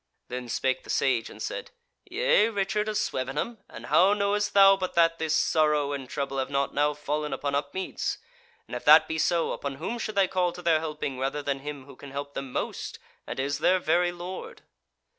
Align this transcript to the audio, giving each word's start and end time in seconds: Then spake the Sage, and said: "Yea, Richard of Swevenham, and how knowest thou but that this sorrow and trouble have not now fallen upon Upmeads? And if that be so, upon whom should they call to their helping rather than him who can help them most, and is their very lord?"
Then 0.29 0.49
spake 0.49 0.83
the 0.83 0.89
Sage, 0.89 1.29
and 1.29 1.39
said: 1.39 1.69
"Yea, 2.09 2.49
Richard 2.49 2.87
of 2.89 2.97
Swevenham, 2.97 3.59
and 3.69 3.85
how 3.85 4.13
knowest 4.15 4.55
thou 4.55 4.75
but 4.75 4.95
that 4.95 5.19
this 5.19 5.35
sorrow 5.35 5.91
and 5.93 6.09
trouble 6.09 6.39
have 6.39 6.49
not 6.49 6.73
now 6.73 6.95
fallen 6.95 7.33
upon 7.33 7.53
Upmeads? 7.53 8.17
And 8.65 8.75
if 8.75 8.83
that 8.85 9.07
be 9.07 9.19
so, 9.19 9.51
upon 9.51 9.75
whom 9.75 9.99
should 9.99 10.15
they 10.15 10.27
call 10.27 10.53
to 10.53 10.63
their 10.63 10.79
helping 10.79 11.19
rather 11.19 11.43
than 11.43 11.59
him 11.59 11.85
who 11.85 11.95
can 11.95 12.09
help 12.09 12.33
them 12.33 12.51
most, 12.51 12.97
and 13.27 13.39
is 13.39 13.59
their 13.59 13.77
very 13.77 14.11
lord?" 14.11 14.63